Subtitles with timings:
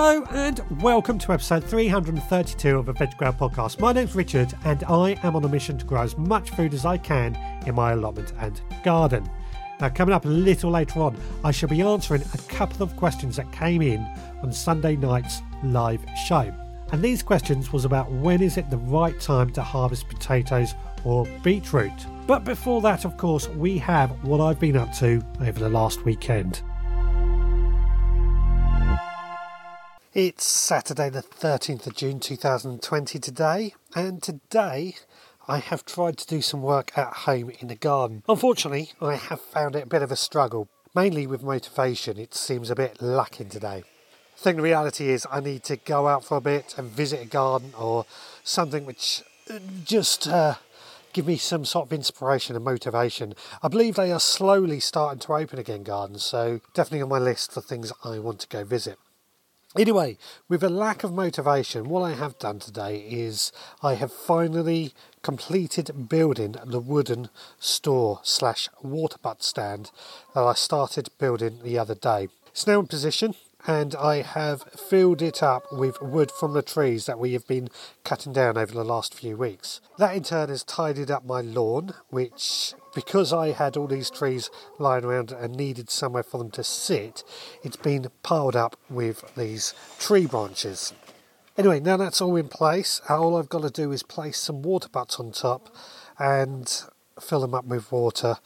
[0.00, 3.80] Hello and welcome to episode 332 of the Veg Grower Podcast.
[3.80, 6.86] My name's Richard and I am on a mission to grow as much food as
[6.86, 7.36] I can
[7.66, 9.28] in my allotment and garden.
[9.80, 13.34] Now, coming up a little later on, I shall be answering a couple of questions
[13.38, 14.06] that came in
[14.40, 16.54] on Sunday night's live show.
[16.92, 21.26] And these questions was about when is it the right time to harvest potatoes or
[21.42, 22.06] beetroot.
[22.28, 26.04] But before that, of course, we have what I've been up to over the last
[26.04, 26.62] weekend.
[30.14, 34.96] It's Saturday, the 13th of June 2020 today, and today
[35.46, 38.22] I have tried to do some work at home in the garden.
[38.26, 42.18] Unfortunately, I have found it a bit of a struggle, mainly with motivation.
[42.18, 43.84] It seems a bit lacking today.
[43.84, 47.20] I think the reality is I need to go out for a bit and visit
[47.20, 48.06] a garden or
[48.42, 50.54] something which uh, just uh,
[51.12, 53.34] give me some sort of inspiration and motivation.
[53.62, 57.52] I believe they are slowly starting to open again, gardens, so definitely on my list
[57.52, 58.98] for things I want to go visit.
[59.76, 60.16] Anyway,
[60.48, 63.52] with a lack of motivation, what I have done today is
[63.82, 67.28] I have finally completed building the wooden
[67.60, 69.90] store slash water butt stand
[70.34, 72.28] that I started building the other day.
[72.46, 73.34] It's now in position
[73.66, 77.68] and I have filled it up with wood from the trees that we have been
[78.04, 79.80] cutting down over the last few weeks.
[79.98, 84.50] That in turn has tidied up my lawn, which, because I had all these trees
[84.78, 87.24] lying around and needed somewhere for them to sit,
[87.62, 90.92] it's been piled up with these tree branches.
[91.56, 94.88] Anyway, now that's all in place, all I've got to do is place some water
[94.88, 95.74] butts on top
[96.18, 96.84] and
[97.20, 98.36] fill them up with water,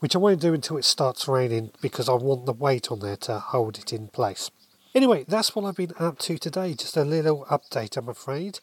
[0.00, 3.18] which I won't do until it starts raining because I want the weight on there
[3.18, 4.50] to hold it in place.
[4.94, 6.74] Anyway, that's what I've been up to today.
[6.74, 8.60] Just a little update, I'm afraid.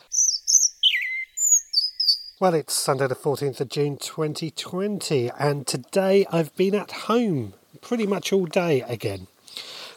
[2.39, 8.05] Well, it's Sunday, the 14th of June 2020, and today I've been at home pretty
[8.05, 9.25] much all day again.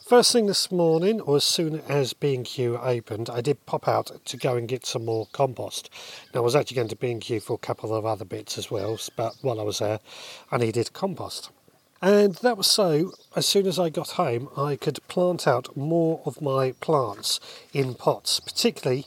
[0.07, 4.37] First thing this morning, or as soon as B&Q opened, I did pop out to
[4.39, 5.91] go and get some more compost.
[6.35, 8.99] Now, I was actually going to B&Q for a couple of other bits as well,
[9.17, 10.01] but while I was there,
[10.51, 11.51] I needed compost.
[12.05, 16.21] And that was so, as soon as I got home, I could plant out more
[16.27, 17.39] of my plants
[17.73, 19.07] in pots, particularly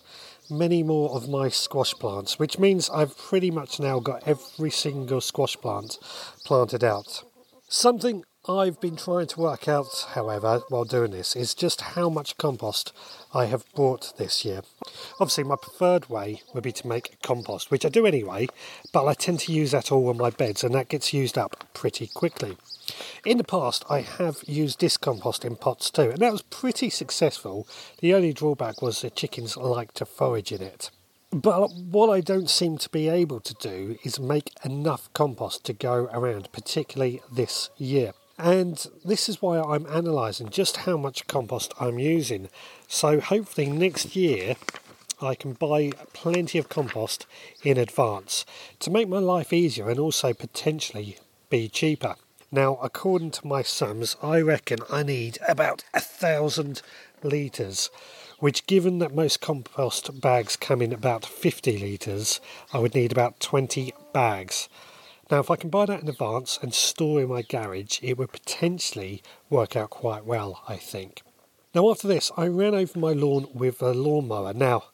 [0.49, 5.19] many more of my squash plants, which means I've pretty much now got every single
[5.19, 5.97] squash plant
[6.45, 7.23] planted out.
[7.67, 12.37] Something I've been trying to work out, however, while doing this, is just how much
[12.37, 12.93] compost
[13.33, 14.61] I have bought this year.
[15.19, 18.47] Obviously, my preferred way would be to make compost, which I do anyway,
[18.93, 21.65] but I tend to use that all on my beds, and that gets used up
[21.73, 22.55] pretty quickly.
[23.25, 26.89] In the past, I have used disc compost in pots too, and that was pretty
[26.89, 27.67] successful.
[27.99, 30.91] The only drawback was the chickens like to forage in it.
[31.31, 35.73] But what I don't seem to be able to do is make enough compost to
[35.73, 38.13] go around, particularly this year.
[38.37, 42.49] And this is why I'm analysing just how much compost I'm using.
[42.87, 44.55] So hopefully next year
[45.21, 47.25] I can buy plenty of compost
[47.63, 48.45] in advance
[48.79, 51.17] to make my life easier and also potentially
[51.49, 52.15] be cheaper.
[52.55, 56.81] Now, according to my sums, I reckon I need about a thousand
[57.21, 57.89] litres,
[58.39, 62.39] which, given that most compost bags come in about 50 litres,
[62.71, 64.69] I would need about 20 bags.
[65.29, 68.31] Now, if I can buy that in advance and store in my garage, it would
[68.31, 71.23] potentially work out quite well, I think.
[71.73, 74.53] Now, after this, I ran over my lawn with a lawnmower.
[74.53, 74.85] Now,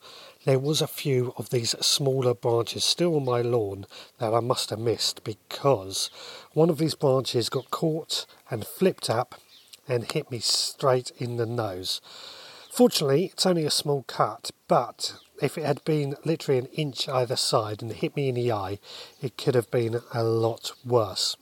[0.45, 3.85] there was a few of these smaller branches still on my lawn
[4.17, 6.09] that I must have missed because
[6.53, 9.35] one of these branches got caught and flipped up
[9.87, 12.01] and hit me straight in the nose.
[12.71, 17.35] Fortunately, it's only a small cut, but if it had been literally an inch either
[17.35, 18.79] side and hit me in the eye,
[19.21, 21.35] it could have been a lot worse.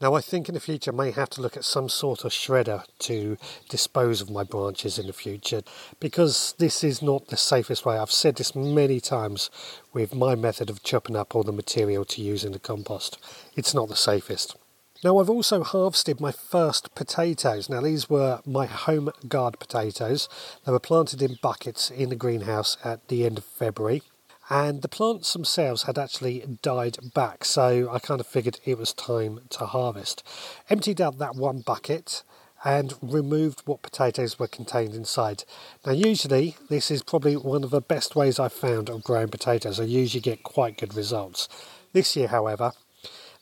[0.00, 2.32] Now, I think in the future I may have to look at some sort of
[2.32, 3.36] shredder to
[3.68, 5.62] dispose of my branches in the future
[6.00, 7.96] because this is not the safest way.
[7.96, 9.50] I've said this many times
[9.92, 13.18] with my method of chopping up all the material to use in the compost.
[13.54, 14.56] It's not the safest.
[15.04, 17.68] Now, I've also harvested my first potatoes.
[17.68, 20.28] Now, these were my home guard potatoes.
[20.64, 24.02] They were planted in buckets in the greenhouse at the end of February
[24.50, 28.92] and the plants themselves had actually died back, so I kind of figured it was
[28.92, 30.22] time to harvest.
[30.68, 32.22] Emptied out that one bucket
[32.64, 35.44] and removed what potatoes were contained inside.
[35.84, 39.78] Now, usually, this is probably one of the best ways I've found of growing potatoes.
[39.78, 41.48] I usually get quite good results.
[41.92, 42.72] This year, however,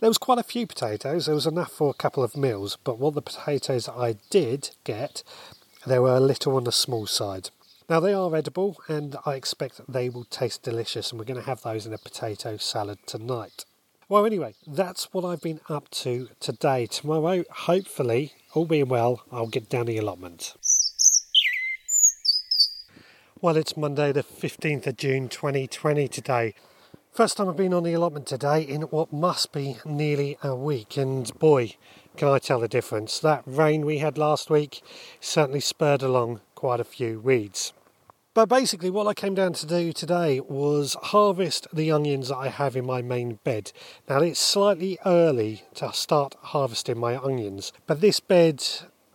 [0.00, 1.26] there was quite a few potatoes.
[1.26, 5.22] There was enough for a couple of meals, but what the potatoes I did get,
[5.86, 7.50] they were a little on the small side.
[7.88, 11.46] Now they are edible and I expect they will taste delicious and we're going to
[11.46, 13.64] have those in a potato salad tonight.
[14.08, 16.86] Well, anyway, that's what I've been up to today.
[16.86, 20.54] Tomorrow, hopefully, all being well, I'll get down the allotment.
[23.40, 26.54] Well, it's Monday, the 15th of June 2020 today.
[27.12, 30.96] First time I've been on the allotment today in what must be nearly a week,
[30.96, 31.74] and boy,
[32.16, 33.18] can I tell the difference.
[33.18, 34.82] That rain we had last week
[35.20, 37.72] certainly spurred along quite a few weeds.
[38.34, 42.50] But basically, what I came down to do today was harvest the onions that I
[42.50, 43.72] have in my main bed.
[44.08, 48.62] Now, it's slightly early to start harvesting my onions, but this bed,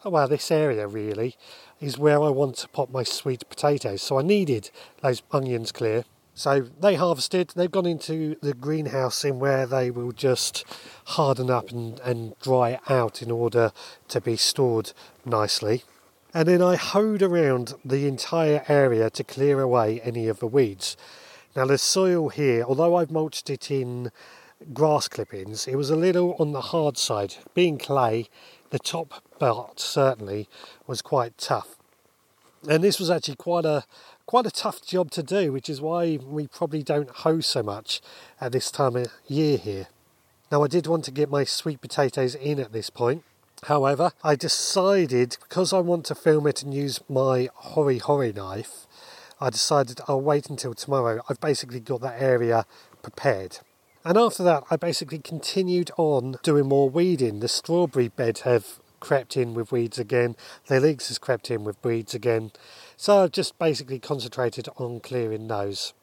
[0.03, 1.37] well, this area really,
[1.79, 4.01] is where I want to pop my sweet potatoes.
[4.01, 4.69] So I needed
[5.01, 6.03] those onions clear.
[6.33, 10.65] So they harvested, they've gone into the greenhouse in where they will just
[11.15, 13.71] harden up and, and dry out in order
[14.09, 14.91] to be stored
[15.23, 15.85] nicely.
[16.33, 20.97] And then I hoed around the entire area to clear away any of the weeds.
[21.55, 24.11] Now the soil here, although I've mulched it in
[24.73, 27.35] grass clippings, it was a little on the hard side.
[27.53, 28.29] Being clay,
[28.69, 30.47] the top part certainly
[30.85, 31.77] was quite tough.
[32.69, 33.85] And this was actually quite a
[34.25, 38.01] quite a tough job to do, which is why we probably don't hoe so much
[38.41, 39.87] at this time of year here.
[40.51, 43.23] Now I did want to get my sweet potatoes in at this point.
[43.63, 48.85] However, I decided because I want to film it and use my hori hori knife,
[49.41, 51.21] I decided I'll wait until tomorrow.
[51.29, 52.65] I've basically got that area
[53.01, 53.59] prepared.
[54.03, 57.39] And after that, I basically continued on doing more weeding.
[57.39, 60.35] The strawberry bed have crept in with weeds again.
[60.67, 62.51] The leeks has crept in with weeds again.
[62.95, 65.93] So I've just basically concentrated on clearing those.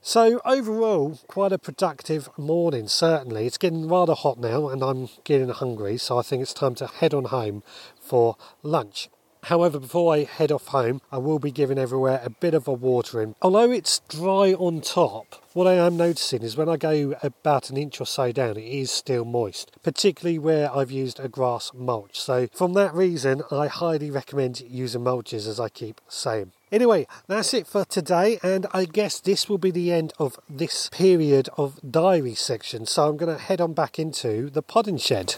[0.00, 2.86] So overall, quite a productive morning.
[2.88, 5.98] Certainly, it's getting rather hot now, and I'm getting hungry.
[5.98, 7.62] So I think it's time to head on home
[8.00, 9.08] for lunch.
[9.48, 12.72] However, before I head off home, I will be giving everywhere a bit of a
[12.74, 13.34] watering.
[13.40, 17.78] Although it's dry on top, what I am noticing is when I go about an
[17.78, 22.20] inch or so down, it is still moist, particularly where I've used a grass mulch.
[22.20, 26.52] So, from that reason, I highly recommend using mulches as I keep saying.
[26.70, 30.90] Anyway, that's it for today, and I guess this will be the end of this
[30.92, 32.84] period of diary section.
[32.84, 35.36] So, I'm going to head on back into the podding shed.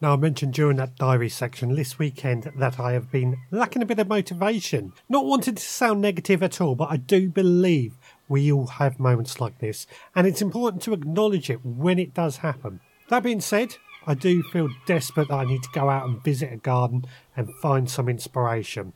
[0.00, 3.86] Now, I mentioned during that diary section this weekend that I have been lacking a
[3.86, 4.92] bit of motivation.
[5.08, 7.96] Not wanting to sound negative at all, but I do believe
[8.28, 12.36] we all have moments like this, and it's important to acknowledge it when it does
[12.38, 12.78] happen.
[13.08, 13.74] That being said,
[14.06, 17.04] I do feel desperate that I need to go out and visit a garden
[17.36, 18.92] and find some inspiration.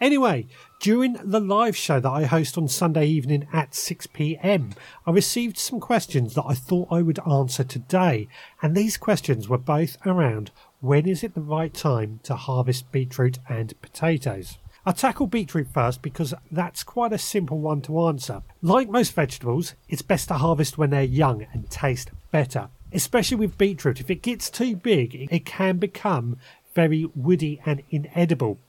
[0.00, 0.46] Anyway,
[0.80, 4.72] during the live show that I host on Sunday evening at 6 pm,
[5.06, 8.28] I received some questions that I thought I would answer today,
[8.60, 10.50] and these questions were both around
[10.80, 14.58] when is it the right time to harvest beetroot and potatoes.
[14.84, 18.42] I'll tackle beetroot first because that's quite a simple one to answer.
[18.62, 22.68] Like most vegetables, it's best to harvest when they're young and taste better.
[22.92, 26.36] Especially with beetroot, if it gets too big, it can become
[26.74, 28.60] very woody and inedible.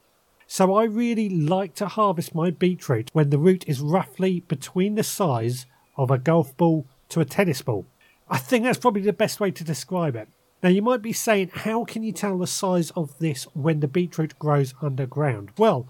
[0.50, 5.04] So I really like to harvest my beetroot when the root is roughly between the
[5.04, 5.66] size
[5.98, 7.86] of a golf ball to a tennis ball.
[8.30, 10.30] I think that's probably the best way to describe it.
[10.64, 13.90] Now you might be saying, how can you tell the size of this when the
[13.90, 15.52] beetroot grows underground?
[15.58, 15.88] Well,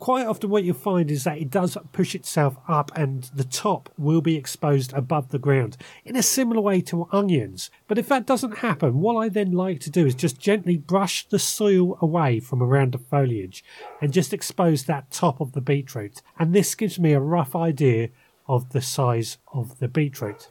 [0.00, 3.90] quite often what you'll find is that it does push itself up and the top
[3.96, 7.70] will be exposed above the ground in a similar way to onions.
[7.86, 11.28] But if that doesn't happen, what I then like to do is just gently brush
[11.28, 13.62] the soil away from around the foliage
[14.00, 16.22] and just expose that top of the beetroot.
[16.38, 18.08] And this gives me a rough idea
[18.48, 20.48] of the size of the beetroot.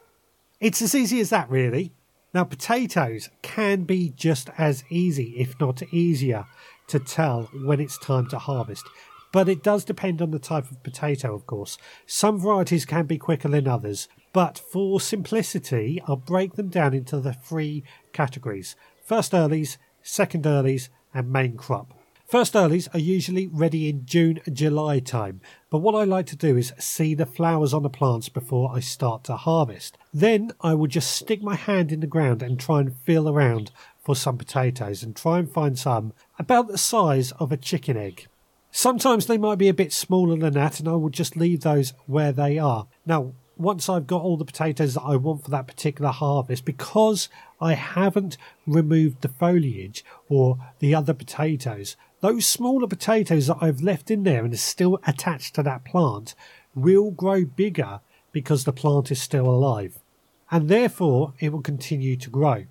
[0.61, 1.91] It's as easy as that, really.
[2.33, 6.45] Now, potatoes can be just as easy, if not easier,
[6.87, 8.85] to tell when it's time to harvest
[9.31, 11.77] but it does depend on the type of potato, of course.
[12.05, 17.19] Some varieties can be quicker than others, but for simplicity, I'll break them down into
[17.19, 17.83] the three
[18.13, 21.95] categories first earlies, second earlies, and main crop.
[22.27, 26.35] First earlies are usually ready in June and July time, but what I like to
[26.35, 29.97] do is see the flowers on the plants before I start to harvest.
[30.13, 33.71] Then I will just stick my hand in the ground and try and feel around
[33.99, 38.27] for some potatoes and try and find some about the size of a chicken egg.
[38.71, 41.93] Sometimes they might be a bit smaller than that, and I will just leave those
[42.05, 42.87] where they are.
[43.05, 47.27] Now, once I've got all the potatoes that I want for that particular harvest, because
[47.59, 54.09] I haven't removed the foliage or the other potatoes, those smaller potatoes that I've left
[54.11, 56.35] in there and are still attached to that plant
[56.73, 57.99] will grow bigger
[58.31, 59.99] because the plant is still alive.
[60.51, 62.65] And therefore, it will continue to grow.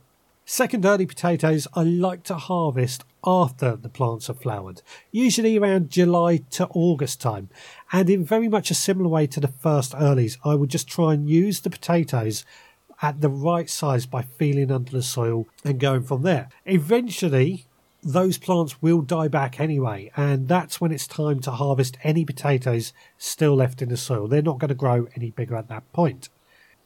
[0.50, 4.81] Second early potatoes I like to harvest after the plants have flowered,
[5.12, 7.50] usually around July to August time.
[7.93, 11.12] And in very much a similar way to the first earlies, I would just try
[11.12, 12.47] and use the potatoes
[13.02, 16.49] at the right size by feeling under the soil and going from there.
[16.64, 17.67] Eventually,
[18.02, 22.95] those plants will die back anyway, and that's when it's time to harvest any potatoes
[23.19, 24.26] still left in the soil.
[24.26, 26.31] They're not going to grow any bigger at that point.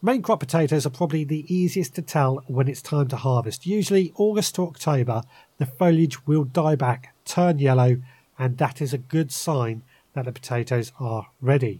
[0.05, 3.65] Main crop potatoes are probably the easiest to tell when it's time to harvest.
[3.65, 5.21] Usually, August to October,
[5.59, 8.01] the foliage will die back, turn yellow,
[8.37, 9.81] and that is a good sign
[10.11, 11.79] that the potatoes are ready.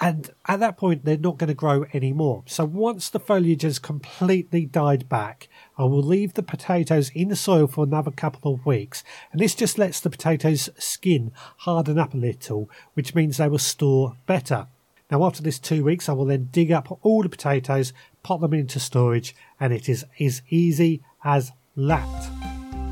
[0.00, 2.42] And at that point, they're not going to grow anymore.
[2.46, 7.36] So once the foliage has completely died back, I will leave the potatoes in the
[7.36, 9.04] soil for another couple of weeks.
[9.30, 13.58] And this just lets the potatoes' skin harden up a little, which means they will
[13.58, 14.66] store better.
[15.14, 17.92] Now, after this two weeks, I will then dig up all the potatoes,
[18.24, 22.30] pop them into storage, and it is as easy as that.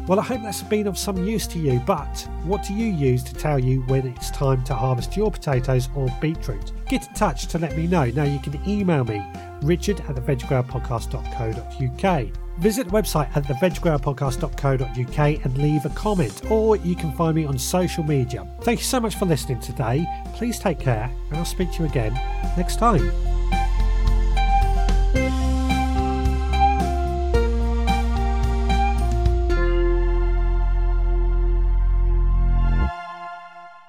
[0.06, 3.24] Well, I hope that's been of some use to you, but what do you use
[3.24, 6.70] to tell you when it's time to harvest your potatoes or beetroot?
[6.88, 8.04] Get in touch to let me know.
[8.04, 9.20] Now, you can email me,
[9.60, 12.41] richard at theveggrowerpodcast.co.uk.
[12.58, 17.58] Visit the website at theveggrowerpodcast.co.uk and leave a comment, or you can find me on
[17.58, 18.46] social media.
[18.62, 20.06] Thank you so much for listening today.
[20.34, 22.14] Please take care, and I'll speak to you again
[22.56, 23.31] next time.